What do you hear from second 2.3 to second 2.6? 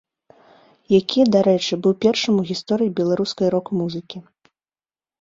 у